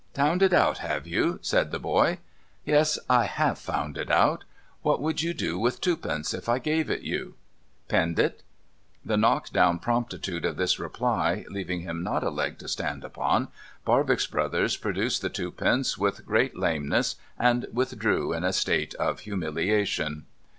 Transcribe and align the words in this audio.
'Tound 0.15 0.41
it 0.41 0.51
out, 0.51 0.79
have 0.79 1.05
you?' 1.05 1.37
said 1.43 1.69
the 1.69 1.77
child.' 1.79 2.17
Yes, 2.65 2.97
I 3.07 3.25
have 3.25 3.59
found 3.59 3.99
it 3.99 4.09
out. 4.09 4.45
\\'hat 4.83 4.99
would 4.99 5.21
you 5.21 5.31
do 5.31 5.59
with 5.59 5.79
twopence, 5.79 6.33
if 6.33 6.49
I 6.49 6.57
gave 6.57 6.89
it 6.89 7.01
you?'' 7.03 7.35
Pend 7.87 8.17
it.' 8.17 8.41
The 9.05 9.15
knock 9.15 9.51
down 9.51 9.77
promptitude 9.77 10.43
of 10.43 10.55
this 10.57 10.79
reply 10.79 11.45
leaving 11.49 11.81
him 11.81 12.01
not 12.01 12.23
a 12.23 12.31
leg 12.31 12.57
to 12.57 12.67
stand 12.67 13.03
upon, 13.03 13.49
Barbox 13.85 14.25
Brothers 14.25 14.75
produced 14.75 15.21
the 15.21 15.29
twopence 15.29 15.99
with 15.99 16.25
great 16.25 16.57
lameness, 16.57 17.17
and 17.37 17.67
withdrew 17.71 18.33
in 18.33 18.43
a 18.43 18.53
state 18.53 18.95
of 18.95 19.19
humiliation. 19.19 20.25